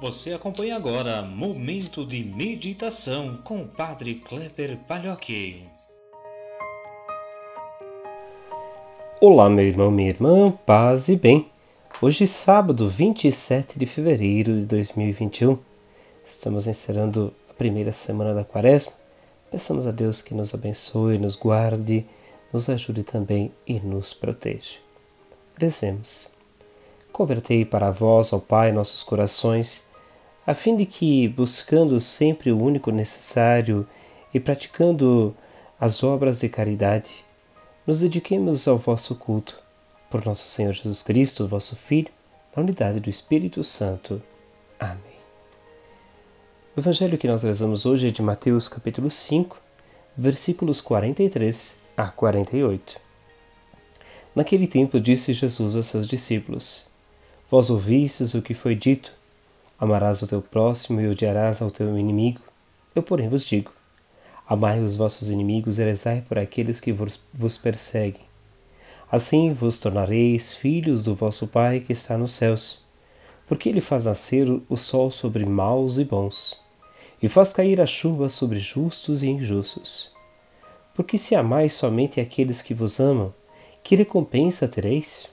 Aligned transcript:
Você 0.00 0.32
acompanha 0.32 0.76
agora 0.76 1.22
Momento 1.22 2.06
de 2.06 2.22
Meditação 2.22 3.38
com 3.42 3.62
o 3.62 3.66
Padre 3.66 4.14
Kleber 4.14 4.78
Palhoque. 4.86 5.64
Olá, 9.20 9.50
meu 9.50 9.64
irmão, 9.64 9.90
minha 9.90 10.10
irmã, 10.10 10.52
paz 10.64 11.08
e 11.08 11.16
bem. 11.16 11.50
Hoje, 12.00 12.28
sábado 12.28 12.88
27 12.88 13.76
de 13.76 13.86
fevereiro 13.86 14.60
de 14.60 14.66
2021, 14.66 15.58
estamos 16.24 16.68
encerrando 16.68 17.34
a 17.50 17.54
primeira 17.54 17.90
semana 17.90 18.32
da 18.32 18.44
quaresma. 18.44 18.92
Peçamos 19.50 19.88
a 19.88 19.90
Deus 19.90 20.22
que 20.22 20.32
nos 20.32 20.54
abençoe, 20.54 21.18
nos 21.18 21.34
guarde, 21.34 22.06
nos 22.52 22.70
ajude 22.70 23.02
também 23.02 23.50
e 23.66 23.80
nos 23.80 24.14
proteja. 24.14 24.78
Rezemos. 25.58 26.37
Convertei 27.18 27.64
para 27.64 27.90
vós, 27.90 28.32
ó 28.32 28.38
Pai, 28.38 28.70
nossos 28.70 29.02
corações, 29.02 29.88
a 30.46 30.54
fim 30.54 30.76
de 30.76 30.86
que, 30.86 31.26
buscando 31.26 31.98
sempre 31.98 32.52
o 32.52 32.62
único 32.62 32.92
necessário 32.92 33.84
e 34.32 34.38
praticando 34.38 35.34
as 35.80 36.04
obras 36.04 36.38
de 36.38 36.48
caridade, 36.48 37.24
nos 37.84 38.02
dediquemos 38.02 38.68
ao 38.68 38.78
vosso 38.78 39.16
culto. 39.16 39.60
Por 40.08 40.24
nosso 40.24 40.44
Senhor 40.44 40.72
Jesus 40.72 41.02
Cristo, 41.02 41.48
vosso 41.48 41.74
Filho, 41.74 42.08
na 42.54 42.62
unidade 42.62 43.00
do 43.00 43.10
Espírito 43.10 43.64
Santo. 43.64 44.22
Amém. 44.78 45.18
O 46.76 46.78
evangelho 46.78 47.18
que 47.18 47.26
nós 47.26 47.42
rezamos 47.42 47.84
hoje 47.84 48.06
é 48.06 48.10
de 48.12 48.22
Mateus 48.22 48.68
capítulo 48.68 49.10
5, 49.10 49.60
versículos 50.16 50.80
43 50.80 51.80
a 51.96 52.06
48. 52.06 53.00
Naquele 54.36 54.68
tempo 54.68 55.00
disse 55.00 55.32
Jesus 55.32 55.74
a 55.74 55.82
seus 55.82 56.06
discípulos: 56.06 56.86
Vós 57.50 57.70
ouvistes 57.70 58.34
o 58.34 58.42
que 58.42 58.52
foi 58.52 58.74
dito: 58.74 59.12
Amarás 59.78 60.20
o 60.20 60.26
teu 60.26 60.42
próximo 60.42 61.00
e 61.00 61.08
odiarás 61.08 61.62
ao 61.62 61.70
teu 61.70 61.98
inimigo. 61.98 62.40
Eu, 62.94 63.02
porém, 63.02 63.28
vos 63.28 63.46
digo: 63.46 63.72
Amai 64.46 64.80
os 64.80 64.96
vossos 64.96 65.30
inimigos 65.30 65.78
e 65.78 65.84
rezai 65.84 66.20
por 66.20 66.38
aqueles 66.38 66.78
que 66.78 66.92
vos 66.92 67.56
perseguem. 67.56 68.28
Assim 69.10 69.54
vos 69.54 69.78
tornareis 69.78 70.54
filhos 70.54 71.02
do 71.02 71.14
vosso 71.14 71.48
Pai 71.48 71.80
que 71.80 71.94
está 71.94 72.18
nos 72.18 72.32
céus, 72.32 72.82
porque 73.46 73.70
ele 73.70 73.80
faz 73.80 74.04
nascer 74.04 74.46
o 74.68 74.76
sol 74.76 75.10
sobre 75.10 75.46
maus 75.46 75.96
e 75.96 76.04
bons, 76.04 76.60
e 77.22 77.28
faz 77.28 77.54
cair 77.54 77.80
a 77.80 77.86
chuva 77.86 78.28
sobre 78.28 78.58
justos 78.58 79.22
e 79.22 79.28
injustos. 79.28 80.12
Porque 80.94 81.16
se 81.16 81.34
amais 81.34 81.72
somente 81.72 82.20
aqueles 82.20 82.60
que 82.60 82.74
vos 82.74 83.00
amam, 83.00 83.32
que 83.82 83.96
recompensa 83.96 84.68
tereis? 84.68 85.30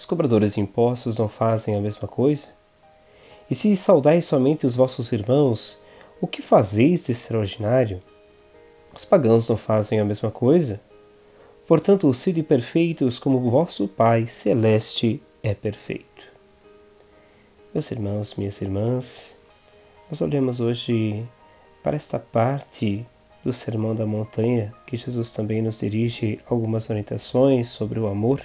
Os 0.00 0.06
cobradores 0.06 0.54
de 0.54 0.62
impostos 0.62 1.18
não 1.18 1.28
fazem 1.28 1.76
a 1.76 1.78
mesma 1.78 2.08
coisa? 2.08 2.54
E 3.50 3.54
se 3.54 3.76
saudais 3.76 4.24
somente 4.24 4.64
os 4.64 4.74
vossos 4.74 5.12
irmãos, 5.12 5.82
o 6.22 6.26
que 6.26 6.40
fazeis 6.40 7.04
de 7.04 7.12
extraordinário? 7.12 8.02
Os 8.96 9.04
pagãos 9.04 9.46
não 9.46 9.58
fazem 9.58 10.00
a 10.00 10.04
mesma 10.04 10.30
coisa? 10.30 10.80
Portanto, 11.66 12.10
sede 12.14 12.42
perfeitos 12.42 13.18
como 13.18 13.50
vosso 13.50 13.86
Pai 13.88 14.26
celeste 14.26 15.22
é 15.42 15.52
perfeito. 15.52 16.32
Meus 17.74 17.90
irmãos, 17.90 18.36
minhas 18.36 18.58
irmãs, 18.62 19.38
nós 20.08 20.22
olhamos 20.22 20.60
hoje 20.60 21.28
para 21.82 21.94
esta 21.94 22.18
parte 22.18 23.06
do 23.44 23.52
Sermão 23.52 23.94
da 23.94 24.06
Montanha, 24.06 24.72
que 24.86 24.96
Jesus 24.96 25.30
também 25.30 25.60
nos 25.60 25.78
dirige 25.78 26.40
algumas 26.48 26.88
orientações 26.88 27.68
sobre 27.68 28.00
o 28.00 28.06
amor 28.06 28.40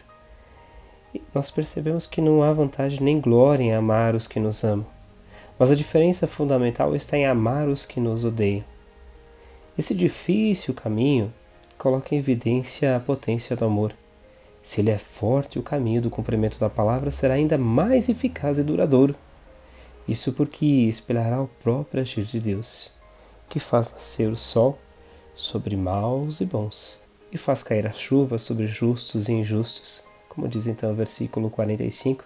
nós 1.34 1.52
percebemos 1.52 2.08
que 2.08 2.22
não 2.22 2.42
há 2.42 2.52
vantagem 2.52 3.02
nem 3.02 3.20
glória 3.20 3.64
em 3.64 3.74
amar 3.74 4.16
os 4.16 4.28
que 4.28 4.40
nos 4.40 4.64
amam, 4.64 4.88
mas 5.58 5.72
a 5.72 5.76
diferença 5.76 6.28
fundamental 6.28 6.96
está 6.96 7.18
em 7.18 7.26
amar 7.26 7.68
os 7.68 7.86
que 7.86 8.00
nos 8.00 8.24
odeiam. 8.24 8.64
Esse 9.78 9.94
difícil 9.94 10.74
caminho 10.74 11.34
coloca 11.78 12.16
em 12.16 12.18
evidência 12.18 12.96
a 12.96 13.00
potência 13.00 13.56
do 13.56 13.66
amor. 13.66 13.94
Se 14.64 14.82
ele 14.82 14.90
é 14.90 14.98
forte, 14.98 15.60
o 15.60 15.64
caminho 15.64 16.02
do 16.02 16.10
cumprimento 16.10 16.60
da 16.60 16.70
palavra 16.70 17.12
será 17.12 17.36
ainda 17.36 17.58
mais 17.58 18.10
eficaz 18.10 18.58
e 18.58 18.64
duradouro. 18.64 19.16
Isso 20.08 20.34
porque 20.34 20.66
espelhará 20.66 21.42
o 21.42 21.50
próprio 21.62 22.02
agir 22.02 22.24
de 22.24 22.40
Deus, 22.40 22.92
que 23.50 23.60
faz 23.60 23.92
nascer 23.92 24.32
o 24.32 24.38
sol 24.38 24.80
sobre 25.34 25.76
maus 25.76 26.42
e 26.42 26.46
bons, 26.46 27.02
e 27.32 27.38
faz 27.38 27.62
cair 27.62 27.86
a 27.86 27.92
chuva 27.92 28.38
sobre 28.38 28.66
justos 28.66 29.28
e 29.28 29.34
injustos 29.34 30.04
como 30.36 30.50
diz 30.50 30.68
então 30.68 30.92
o 30.92 30.96
versículo 30.96 31.50
45 31.50 32.26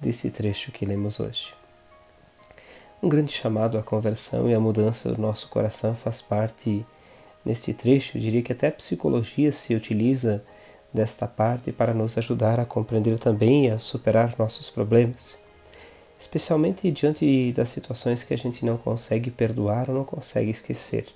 desse 0.00 0.30
trecho 0.30 0.72
que 0.72 0.86
lemos 0.86 1.20
hoje. 1.20 1.54
Um 3.02 3.08
grande 3.08 3.32
chamado 3.32 3.76
à 3.76 3.82
conversão 3.82 4.48
e 4.48 4.54
à 4.54 4.58
mudança 4.58 5.12
do 5.12 5.20
nosso 5.20 5.50
coração 5.50 5.94
faz 5.94 6.22
parte 6.22 6.84
neste 7.44 7.74
trecho. 7.74 8.16
Eu 8.16 8.22
diria 8.22 8.42
que 8.42 8.52
até 8.52 8.68
a 8.68 8.72
psicologia 8.72 9.52
se 9.52 9.74
utiliza 9.74 10.42
desta 10.92 11.28
parte 11.28 11.70
para 11.70 11.92
nos 11.92 12.16
ajudar 12.16 12.58
a 12.58 12.64
compreender 12.64 13.18
também 13.18 13.66
e 13.66 13.70
a 13.70 13.78
superar 13.78 14.34
nossos 14.38 14.70
problemas, 14.70 15.36
especialmente 16.18 16.90
diante 16.90 17.52
das 17.52 17.68
situações 17.68 18.24
que 18.24 18.32
a 18.32 18.38
gente 18.38 18.64
não 18.64 18.78
consegue 18.78 19.30
perdoar 19.30 19.90
ou 19.90 19.94
não 19.94 20.04
consegue 20.04 20.50
esquecer. 20.50 21.06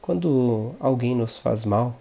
Quando 0.00 0.74
alguém 0.80 1.14
nos 1.14 1.36
faz 1.36 1.64
mal, 1.64 2.00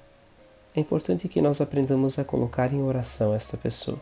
é 0.76 0.80
importante 0.80 1.28
que 1.28 1.42
nós 1.42 1.62
aprendamos 1.62 2.20
a 2.20 2.24
colocar 2.24 2.72
em 2.74 2.82
oração 2.82 3.34
esta 3.34 3.58
pessoa. 3.58 4.00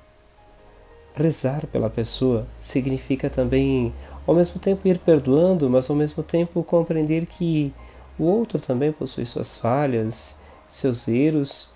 Rezar 1.16 1.66
pela 1.68 1.90
pessoa 1.90 2.46
significa 2.60 3.30
também, 3.30 3.94
ao 4.26 4.36
mesmo 4.36 4.60
tempo, 4.60 4.88
ir 4.88 5.00
perdoando, 5.00 5.70
mas 5.70 5.90
ao 5.90 5.96
mesmo 5.96 6.22
tempo 6.22 6.64
compreender 6.64 7.26
que 7.26 7.74
o 8.20 8.26
outro 8.26 8.60
também 8.60 8.92
possui 8.92 9.26
suas 9.26 9.58
falhas, 9.58 10.40
seus 10.68 11.08
erros 11.08 11.70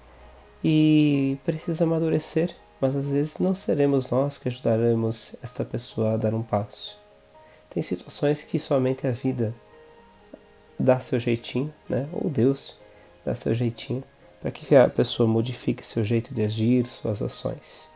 e 0.64 1.38
precisa 1.46 1.86
amadurecer, 1.86 2.56
mas 2.80 2.96
às 2.96 3.10
vezes 3.10 3.40
não 3.40 3.56
seremos 3.56 4.10
nós 4.10 4.38
que 4.38 4.50
ajudaremos 4.50 5.36
esta 5.42 5.64
pessoa 5.64 6.14
a 6.14 6.18
dar 6.18 6.34
um 6.34 6.44
passo. 6.44 7.00
Tem 7.70 7.82
situações 7.82 8.44
que 8.44 8.60
somente 8.60 9.08
a 9.08 9.12
vida 9.12 9.56
dá 10.78 11.00
seu 11.00 11.20
jeitinho, 11.20 11.74
né? 11.88 12.08
Ou 12.12 12.30
Deus 12.30 12.78
dá 13.24 13.34
seu 13.34 13.54
jeitinho 13.54 14.04
para 14.42 14.52
que 14.52 14.76
a 14.76 14.90
pessoa 14.90 15.30
modifique 15.30 15.86
seu 15.86 16.04
jeito 16.04 16.34
de 16.34 16.44
agir, 16.44 16.88
suas 16.88 17.22
ações. 17.22 17.88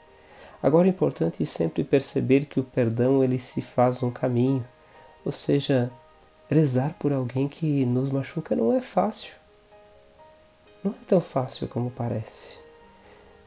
Agora 0.62 0.88
é 0.88 0.90
importante 0.90 1.46
sempre 1.46 1.84
perceber 1.84 2.46
que 2.46 2.60
o 2.60 2.64
perdão 2.64 3.24
ele 3.24 3.40
se 3.40 3.62
faz 3.62 4.02
um 4.04 4.12
caminho, 4.12 4.66
ou 5.26 5.32
seja, 5.32 5.92
rezar 6.50 6.96
por 7.00 7.12
alguém 7.12 7.48
que 7.48 7.86
nos 7.86 8.10
machuca 8.10 8.56
não 8.56 8.74
é 8.74 8.80
fácil. 8.80 9.34
Não 10.84 10.92
é 10.92 11.06
tão 11.08 11.20
fácil 11.20 11.68
como 11.68 11.90
parece. 11.90 12.60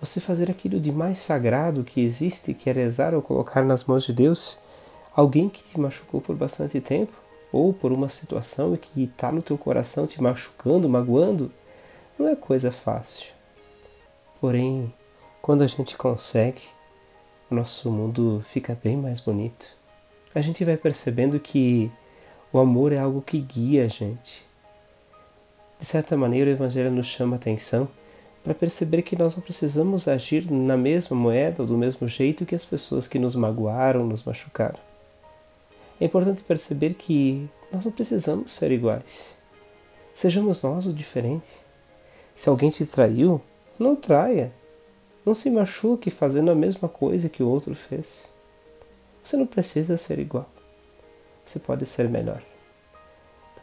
Você 0.00 0.20
fazer 0.20 0.50
aquilo 0.50 0.80
de 0.80 0.92
mais 0.92 1.20
sagrado 1.20 1.84
que 1.84 2.00
existe, 2.00 2.54
que 2.54 2.68
é 2.68 2.72
rezar 2.72 3.14
ou 3.14 3.22
colocar 3.22 3.64
nas 3.64 3.84
mãos 3.84 4.04
de 4.04 4.12
Deus 4.12 4.58
alguém 5.14 5.48
que 5.48 5.62
te 5.62 5.78
machucou 5.78 6.20
por 6.20 6.36
bastante 6.36 6.80
tempo, 6.80 7.12
ou 7.50 7.72
por 7.72 7.90
uma 7.90 8.08
situação 8.08 8.76
que 8.76 9.04
está 9.04 9.32
no 9.32 9.42
teu 9.42 9.56
coração 9.56 10.06
te 10.06 10.22
machucando, 10.22 10.88
magoando, 10.88 11.50
não 12.18 12.28
é 12.28 12.34
coisa 12.34 12.72
fácil. 12.72 13.26
Porém, 14.40 14.92
quando 15.40 15.62
a 15.62 15.66
gente 15.66 15.96
consegue, 15.96 16.62
nosso 17.50 17.90
mundo 17.90 18.42
fica 18.48 18.78
bem 18.82 18.96
mais 18.96 19.20
bonito. 19.20 19.66
A 20.34 20.40
gente 20.40 20.64
vai 20.64 20.76
percebendo 20.76 21.40
que 21.40 21.90
o 22.52 22.58
amor 22.58 22.92
é 22.92 22.98
algo 22.98 23.22
que 23.22 23.38
guia 23.38 23.84
a 23.84 23.88
gente. 23.88 24.46
De 25.78 25.84
certa 25.86 26.16
maneira, 26.16 26.50
o 26.50 26.52
Evangelho 26.52 26.90
nos 26.90 27.06
chama 27.06 27.36
a 27.36 27.38
atenção 27.38 27.88
para 28.42 28.54
perceber 28.54 29.02
que 29.02 29.16
nós 29.16 29.36
não 29.36 29.42
precisamos 29.42 30.08
agir 30.08 30.50
na 30.50 30.76
mesma 30.76 31.16
moeda 31.16 31.62
ou 31.62 31.68
do 31.68 31.76
mesmo 31.76 32.08
jeito 32.08 32.46
que 32.46 32.54
as 32.54 32.64
pessoas 32.64 33.06
que 33.06 33.18
nos 33.18 33.34
magoaram, 33.34 34.06
nos 34.06 34.22
machucaram. 34.22 34.78
É 36.00 36.04
importante 36.04 36.42
perceber 36.42 36.94
que 36.94 37.48
nós 37.72 37.84
não 37.84 37.92
precisamos 37.92 38.50
ser 38.50 38.70
iguais. 38.72 39.36
Sejamos 40.14 40.62
nós 40.62 40.86
o 40.86 40.92
diferente. 40.92 41.67
Se 42.38 42.48
alguém 42.48 42.70
te 42.70 42.86
traiu, 42.86 43.40
não 43.76 43.96
traia. 43.96 44.52
Não 45.26 45.34
se 45.34 45.50
machuque 45.50 46.08
fazendo 46.08 46.52
a 46.52 46.54
mesma 46.54 46.88
coisa 46.88 47.28
que 47.28 47.42
o 47.42 47.48
outro 47.48 47.74
fez. 47.74 48.28
Você 49.24 49.36
não 49.36 49.44
precisa 49.44 49.96
ser 49.96 50.20
igual. 50.20 50.48
Você 51.44 51.58
pode 51.58 51.84
ser 51.84 52.08
melhor. 52.08 52.40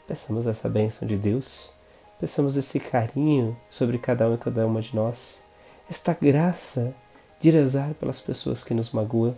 Peçamos 0.06 0.46
essa 0.46 0.68
bênção 0.68 1.08
de 1.08 1.16
Deus. 1.16 1.72
Peçamos 2.20 2.58
esse 2.58 2.78
carinho 2.82 3.58
sobre 3.70 3.98
cada 3.98 4.30
um 4.30 4.36
e 4.36 4.38
cada 4.38 4.68
uma 4.68 4.82
de 4.82 4.94
nós. 4.94 5.42
Esta 5.90 6.14
graça 6.14 6.94
de 7.40 7.50
rezar 7.52 7.94
pelas 7.94 8.20
pessoas 8.20 8.62
que 8.62 8.74
nos 8.74 8.92
magoam. 8.92 9.38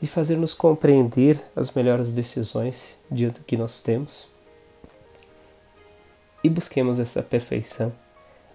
De 0.00 0.08
fazer-nos 0.08 0.54
compreender 0.54 1.40
as 1.54 1.70
melhores 1.70 2.14
decisões 2.14 2.98
diante 3.08 3.38
do 3.38 3.44
que 3.44 3.56
nós 3.56 3.80
temos. 3.80 4.28
E 6.42 6.48
busquemos 6.48 6.98
essa 6.98 7.22
perfeição 7.22 7.92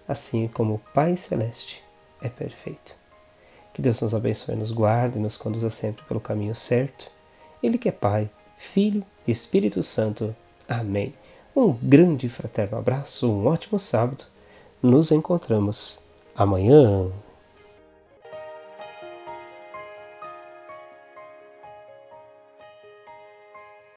assim 0.06 0.48
como 0.48 0.74
o 0.74 0.82
Pai 0.92 1.16
Celeste 1.16 1.82
é 2.20 2.28
perfeito. 2.28 2.94
Que 3.72 3.82
Deus 3.82 4.00
nos 4.00 4.14
abençoe, 4.14 4.56
nos 4.56 4.72
guarde 4.72 5.18
e 5.18 5.22
nos 5.22 5.36
conduza 5.36 5.68
sempre 5.68 6.04
pelo 6.04 6.20
caminho 6.20 6.54
certo 6.54 7.10
Ele 7.62 7.76
que 7.76 7.88
é 7.88 7.92
Pai, 7.92 8.30
Filho 8.56 9.04
e 9.26 9.30
Espírito 9.30 9.82
Santo. 9.82 10.34
Amém. 10.68 11.14
Um 11.54 11.72
grande 11.72 12.28
fraterno 12.28 12.78
abraço, 12.78 13.30
um 13.30 13.46
ótimo 13.46 13.78
sábado. 13.78 14.24
Nos 14.82 15.10
encontramos 15.10 15.98
amanhã. 16.34 17.10